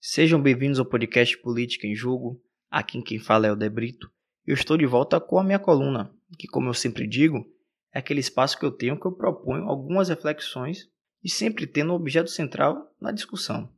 [0.00, 2.40] Sejam bem-vindos ao podcast Política em Jogo.
[2.70, 4.08] Aqui quem fala é o Debrito.
[4.46, 7.44] Eu estou de volta com a minha coluna, que, como eu sempre digo,
[7.92, 10.88] é aquele espaço que eu tenho que eu proponho algumas reflexões
[11.22, 13.72] e sempre tendo o objeto central na discussão.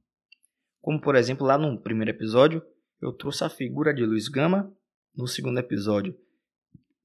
[0.82, 2.62] Como, por exemplo, lá no primeiro episódio,
[3.00, 4.70] eu trouxe a figura de Luiz Gama,
[5.16, 6.14] no segundo episódio,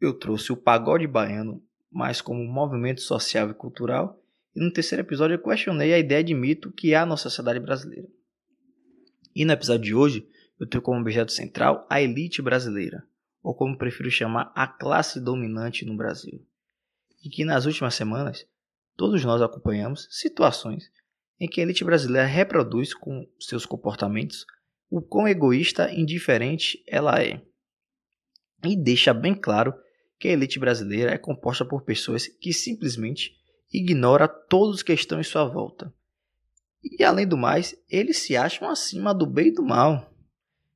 [0.02, 4.21] eu trouxe o pagode baiano mais como movimento social e cultural,
[4.54, 8.07] e no terceiro episódio eu questionei a ideia de mito que há na sociedade brasileira.
[9.36, 10.25] E no episódio de hoje,
[10.57, 13.05] eu tenho como objeto central a elite brasileira,
[13.43, 16.41] ou como prefiro chamar, a classe dominante no Brasil.
[17.21, 18.48] E que nas últimas semanas,
[18.95, 20.90] todos nós acompanhamos situações
[21.38, 24.45] em que a elite brasileira reproduz com seus comportamentos
[24.90, 27.41] o quão egoísta e indiferente ela é.
[28.63, 29.73] E deixa bem claro
[30.17, 33.35] que a elite brasileira é composta por pessoas que simplesmente
[33.73, 35.93] ignora todos que estão em sua volta
[36.91, 40.13] e além do mais, eles se acham acima do bem e do mal.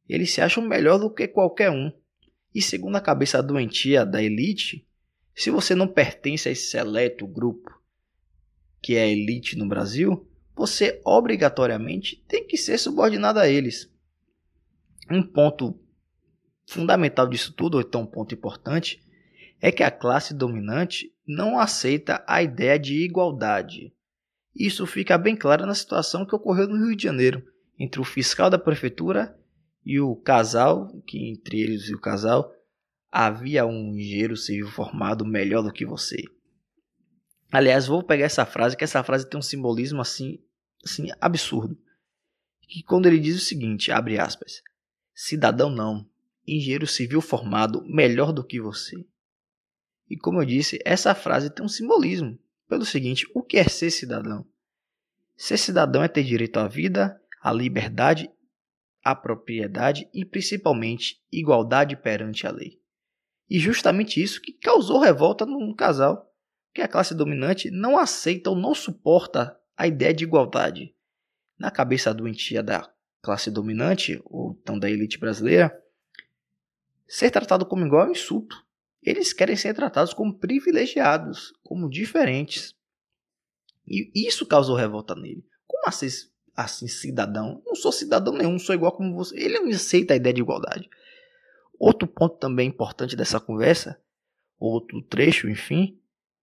[0.08, 1.92] Eles se acham melhor do que qualquer um.
[2.54, 4.88] E segundo a cabeça doentia da elite,
[5.36, 7.80] se você não pertence a esse seleto grupo
[8.82, 13.92] que é a elite no Brasil, você obrigatoriamente tem que ser subordinado a eles.
[15.10, 15.80] Um ponto
[16.68, 19.02] fundamental disso tudo, ou então um ponto importante,
[19.62, 23.94] é que a classe dominante não aceita a ideia de igualdade.
[24.60, 27.42] Isso fica bem claro na situação que ocorreu no Rio de Janeiro,
[27.80, 29.34] entre o fiscal da prefeitura
[29.86, 32.54] e o casal, que entre eles e o casal
[33.10, 36.22] havia um engenheiro civil formado melhor do que você.
[37.50, 40.44] Aliás, vou pegar essa frase, que essa frase tem um simbolismo assim,
[40.84, 41.80] assim absurdo.
[42.68, 44.62] Que quando ele diz o seguinte, abre aspas,
[45.16, 46.06] cidadão não,
[46.46, 49.08] engenheiro civil formado melhor do que você.
[50.10, 52.38] E como eu disse, essa frase tem um simbolismo
[52.70, 54.46] pelo seguinte: o que é ser cidadão?
[55.36, 58.30] Ser cidadão é ter direito à vida, à liberdade,
[59.04, 62.80] à propriedade e principalmente igualdade perante a lei.
[63.50, 66.32] E justamente isso que causou revolta num casal,
[66.74, 70.94] que a classe dominante não aceita ou não suporta a ideia de igualdade.
[71.58, 72.88] Na cabeça doentia da
[73.22, 75.76] classe dominante, ou então da elite brasileira,
[77.08, 78.64] ser tratado como igual é um insulto.
[79.02, 82.76] Eles querem ser tratados como privilegiados, como diferentes.
[83.88, 85.46] E isso causou revolta nele.
[85.66, 86.08] Como assim,
[86.56, 87.62] assim cidadão?
[87.66, 89.36] Não sou cidadão nenhum, sou igual como você.
[89.38, 90.90] Ele não aceita a ideia de igualdade.
[91.80, 94.00] Outro ponto também importante dessa conversa,
[94.60, 95.98] outro trecho, enfim,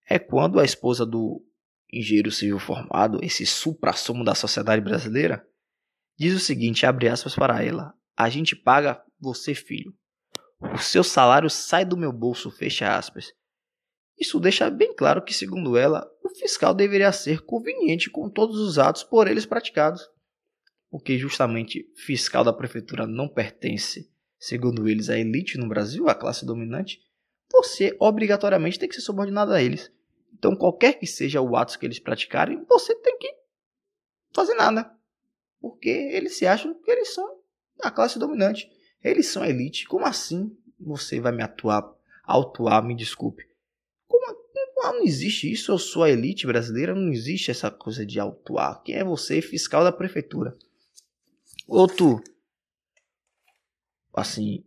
[0.09, 1.45] é quando a esposa do
[1.93, 5.47] engenheiro civil formado, esse supra-sumo da sociedade brasileira,
[6.17, 9.93] diz o seguinte, abre aspas para ela: "A gente paga você, filho.
[10.59, 13.33] O seu salário sai do meu bolso, fecha aspas.
[14.17, 18.79] Isso deixa bem claro que, segundo ela, o fiscal deveria ser conveniente com todos os
[18.79, 20.09] atos por eles praticados.
[20.89, 26.45] Porque justamente fiscal da prefeitura não pertence, segundo eles, à elite no Brasil, à classe
[26.45, 26.99] dominante,
[27.51, 29.91] você obrigatoriamente tem que ser subordinado a eles.
[30.33, 33.35] Então, qualquer que seja o ato que eles praticarem, você tem que
[34.33, 34.91] fazer nada.
[35.59, 37.39] Porque eles se acham que eles são
[37.81, 38.69] a classe dominante.
[39.03, 39.85] Eles são elite.
[39.87, 41.83] Como assim você vai me atuar,
[42.23, 43.47] autuar, me desculpe?
[44.07, 44.25] Como
[44.75, 48.81] não, existe isso, eu sou a elite brasileira, não existe essa coisa de autuar.
[48.83, 50.55] Quem é você, fiscal da prefeitura?
[51.67, 52.21] Outro
[54.13, 54.63] assim,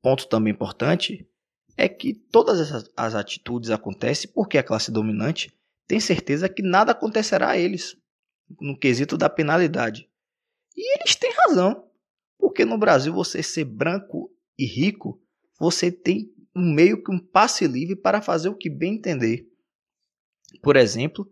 [0.00, 1.28] ponto também importante
[1.76, 5.52] é que todas essas as atitudes acontecem porque a classe dominante
[5.86, 7.96] tem certeza que nada acontecerá a eles
[8.60, 10.08] no quesito da penalidade.
[10.76, 11.83] E eles têm razão.
[12.44, 15.18] Porque no Brasil você ser branco e rico,
[15.58, 19.48] você tem um meio que um passe livre para fazer o que bem entender.
[20.62, 21.26] Por exemplo,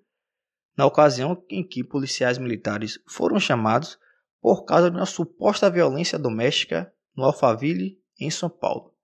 [0.74, 3.98] na ocasião em que policiais militares foram chamados
[4.40, 8.96] por causa de uma suposta violência doméstica no Alphaville, em São Paulo.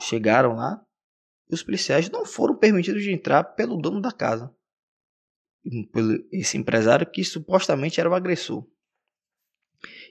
[0.00, 0.82] Chegaram lá
[1.50, 4.50] e os policiais não foram permitidos de entrar pelo dono da casa,
[5.92, 8.66] pelo esse empresário que supostamente era o agressor.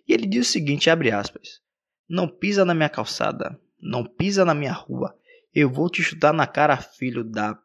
[0.09, 1.61] E ele diz o seguinte, abre aspas:
[2.09, 5.15] Não pisa na minha calçada, não pisa na minha rua.
[5.53, 7.61] Eu vou te chutar na cara, filho da.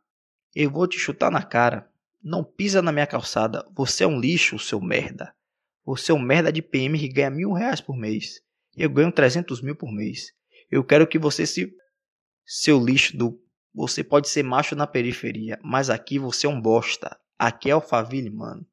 [0.55, 1.91] Eu vou te chutar na cara.
[2.23, 3.67] Não pisa na minha calçada.
[3.75, 5.35] Você é um lixo, seu merda.
[5.87, 8.43] Você é um merda de PM que ganha mil reais por mês.
[8.76, 10.35] Eu ganho 300 mil por mês.
[10.70, 11.75] Eu quero que você se.
[12.44, 13.43] Seu lixo do.
[13.75, 17.19] Você pode ser macho na periferia, mas aqui você é um bosta.
[17.38, 18.67] Aqui é Alphaville, mano.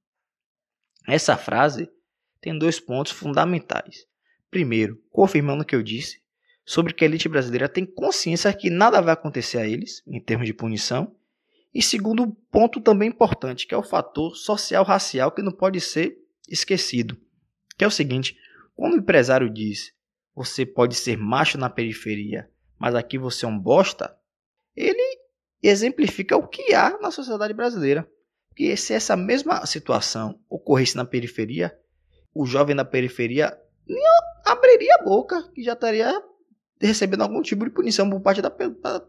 [1.07, 1.89] Essa frase
[2.41, 4.05] tem dois pontos fundamentais.
[4.49, 6.19] Primeiro, confirmando o que eu disse
[6.65, 10.47] sobre que a elite brasileira tem consciência que nada vai acontecer a eles em termos
[10.47, 11.15] de punição.
[11.73, 16.17] E segundo ponto também importante, que é o fator social racial que não pode ser
[16.49, 17.17] esquecido,
[17.77, 18.37] que é o seguinte:
[18.75, 19.93] Quando o empresário diz
[20.33, 22.49] você pode ser macho na periferia,
[22.79, 24.15] mas aqui você é um bosta,
[24.75, 25.19] ele
[25.61, 28.09] exemplifica o que há na sociedade brasileira.
[28.47, 31.77] Porque se essa mesma situação ocorresse na periferia,
[32.33, 33.57] o jovem na periferia
[33.87, 34.03] nem
[34.45, 36.21] abriria a boca, que já estaria
[36.79, 38.51] recebendo algum tipo de punição por parte da,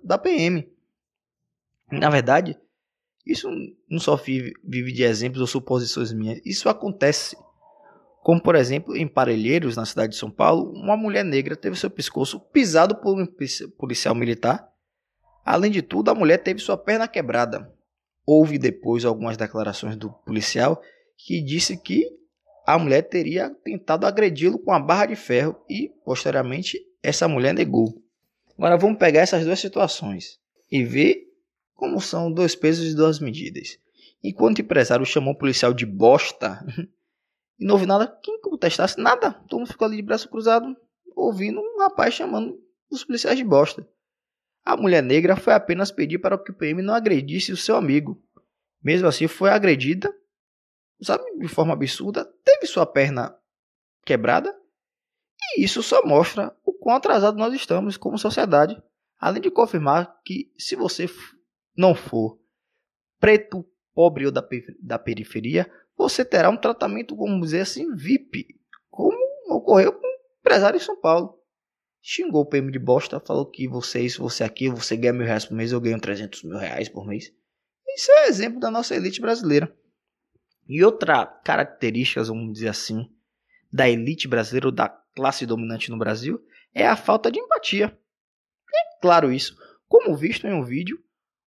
[0.03, 0.69] da PM.
[1.91, 2.59] Na verdade,
[3.27, 3.49] isso
[3.89, 7.37] não só vive, vive de exemplos ou suposições minhas, isso acontece.
[8.23, 11.91] Como, por exemplo, em Parelheiros, na cidade de São Paulo, uma mulher negra teve seu
[11.91, 13.27] pescoço pisado por um
[13.77, 14.71] policial militar.
[15.45, 17.73] Além de tudo, a mulher teve sua perna quebrada.
[18.25, 20.81] Houve depois algumas declarações do policial
[21.17, 22.09] que disse que
[22.67, 28.01] a mulher teria tentado agredi-lo com a barra de ferro e, posteriormente, essa mulher negou.
[28.57, 30.39] Agora vamos pegar essas duas situações
[30.71, 31.29] e ver
[31.75, 33.79] como são dois pesos e duas medidas.
[34.23, 36.65] Enquanto o empresário chamou o policial de bosta
[37.59, 40.77] e não houve nada, quem contestasse nada, todo mundo ficou ali de braço cruzado
[41.17, 42.59] ouvindo um rapaz chamando
[42.91, 43.87] os policiais de bosta.
[44.65, 48.23] A mulher negra foi apenas pedir para que o PM não agredisse o seu amigo.
[48.83, 50.15] Mesmo assim, foi agredida,
[51.05, 53.37] sabe, de forma absurda, teve sua perna
[54.05, 54.55] quebrada,
[55.57, 58.81] e isso só mostra o quão atrasado nós estamos como sociedade.
[59.19, 61.07] Além de confirmar que, se você
[61.77, 62.41] não for
[63.21, 63.65] preto,
[63.95, 64.47] pobre ou da,
[64.81, 68.61] da periferia, você terá um tratamento, vamos dizer assim, VIP,
[68.91, 69.17] como
[69.49, 70.11] ocorreu com o
[70.41, 71.43] empresário em São Paulo
[72.03, 75.13] xingou o PM de bosta, falou que você é isso, você é aquilo, você ganha
[75.13, 77.33] mil reais por mês, eu ganho 300 mil reais por mês.
[77.95, 79.73] Isso é exemplo da nossa elite brasileira.
[80.69, 83.11] E outra característica, vamos dizer assim,
[83.73, 86.45] da elite brasileira ou da classe dominante no Brasil
[86.75, 87.99] é a falta de empatia.
[88.75, 89.57] É claro isso,
[89.89, 91.03] como visto em um vídeo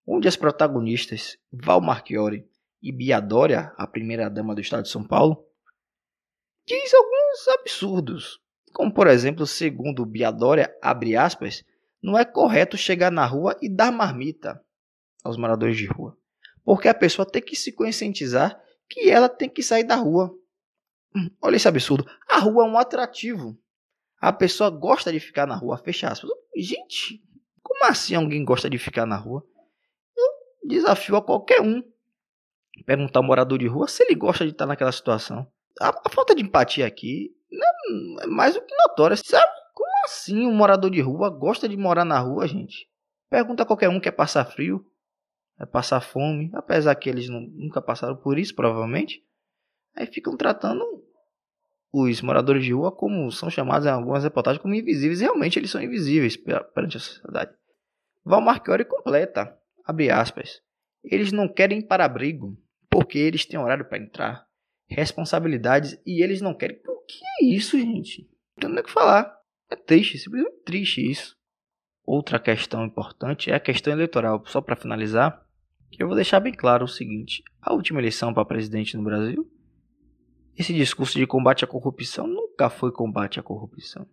[0.06, 2.48] onde as protagonistas Val Marchiori
[2.82, 5.44] e Bia Dória, a primeira dama do estado de São Paulo,
[6.68, 8.40] diz alguns absurdos,
[8.76, 11.64] como, por exemplo, segundo Biadória, abre aspas,
[12.04, 14.62] não é correto chegar na rua e dar marmita
[15.24, 16.18] aos moradores de rua.
[16.64, 20.34] Porque a pessoa tem que se conscientizar que ela tem que sair da rua.
[21.16, 22.06] Hum, olha esse absurdo.
[22.30, 23.58] A rua é um atrativo.
[24.20, 26.30] A pessoa gosta de ficar na rua, fecha aspas.
[26.56, 27.22] Gente,
[27.62, 29.46] como assim alguém gosta de ficar na rua?
[30.18, 31.84] Eu desafio a qualquer um
[32.86, 35.48] perguntar ao morador de rua se ele gosta de estar naquela situação.
[35.80, 39.16] A, a falta de empatia aqui não, é mais do que notória.
[39.18, 39.52] Sabe?
[39.74, 42.90] Como assim um morador de rua gosta de morar na rua, gente?
[43.30, 44.86] Pergunta a qualquer um que quer passar frio,
[45.60, 49.24] é passar fome, apesar que eles não, nunca passaram por isso, provavelmente.
[49.96, 50.84] Aí ficam tratando
[51.92, 55.22] os moradores de rua como são chamados em algumas reportagens como invisíveis.
[55.22, 57.54] Realmente eles são invisíveis perante a sociedade.
[58.24, 60.62] Val Marchiori completa, abre aspas.
[61.04, 62.58] Eles não querem para-abrigo,
[62.90, 64.48] porque eles têm horário para entrar,
[64.90, 68.30] responsabilidades e eles não querem que é isso, gente?
[68.62, 69.36] Não tem o que falar.
[69.70, 71.38] É triste, simplesmente triste isso.
[72.06, 74.44] Outra questão importante é a questão eleitoral.
[74.46, 75.45] Só para finalizar,
[76.04, 79.50] eu vou deixar bem claro o seguinte: a última eleição para presidente no Brasil,
[80.58, 84.08] esse discurso de combate à corrupção nunca foi combate à corrupção.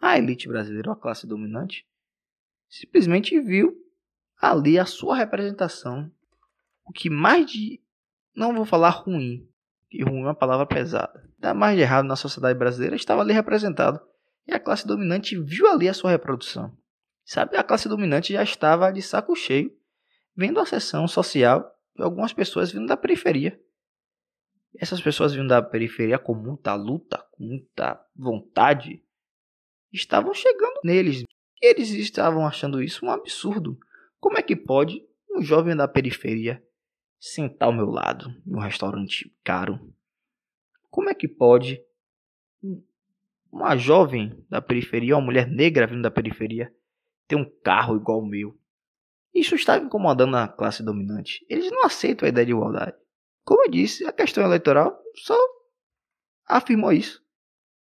[0.00, 1.86] A elite brasileira, a classe dominante,
[2.68, 3.74] simplesmente viu
[4.40, 6.10] ali a sua representação.
[6.84, 7.80] O que mais de.
[8.34, 9.48] Não vou falar ruim,
[9.88, 11.26] que ruim é uma palavra pesada.
[11.38, 14.00] Dá mais de errado na sociedade brasileira estava ali representado.
[14.46, 16.76] E a classe dominante viu ali a sua reprodução.
[17.24, 19.76] Sabe, a classe dominante já estava de saco cheio,
[20.36, 23.60] vendo a sessão social de algumas pessoas vindo da periferia.
[24.78, 29.02] Essas pessoas vindo da periferia com muita luta, com muita vontade,
[29.92, 31.22] estavam chegando neles.
[31.62, 33.78] E eles estavam achando isso um absurdo.
[34.20, 35.02] Como é que pode
[35.36, 36.62] um jovem da periferia
[37.18, 39.92] sentar ao meu lado em um restaurante caro.
[40.90, 41.82] Como é que pode
[43.52, 46.74] uma jovem da periferia, uma mulher negra vindo da periferia,
[47.26, 48.58] ter um carro igual o meu?
[49.38, 51.44] Isso estava incomodando a classe dominante.
[51.48, 52.96] Eles não aceitam a ideia de igualdade.
[53.44, 55.38] Como eu disse, a questão eleitoral só
[56.46, 57.22] afirmou isso.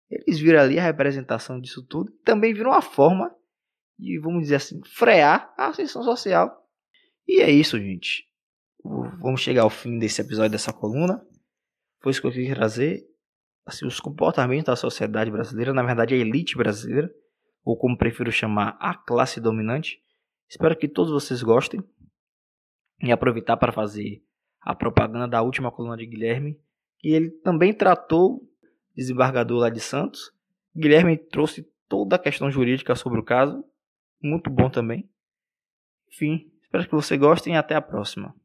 [0.10, 2.12] Eles viram ali a representação disso tudo.
[2.24, 3.34] Também viram uma forma
[3.98, 6.66] de, vamos dizer assim, frear a ascensão social.
[7.28, 8.32] E é isso, gente
[8.84, 11.22] vamos chegar ao fim desse episódio dessa coluna.
[12.02, 13.04] Foi isso que eu quis trazer.
[13.66, 17.12] Assim, os comportamentos da sociedade brasileira, na verdade a elite brasileira,
[17.64, 20.02] ou como prefiro chamar, a classe dominante.
[20.52, 21.82] Espero que todos vocês gostem
[23.02, 24.22] e aproveitar para fazer
[24.60, 26.60] a propaganda da última coluna de Guilherme,
[27.00, 28.46] que ele também tratou
[28.94, 30.30] desembargador lá de Santos.
[30.76, 33.64] Guilherme trouxe toda a questão jurídica sobre o caso,
[34.22, 35.10] muito bom também.
[36.10, 38.36] Enfim, espero que vocês gostem e até a próxima.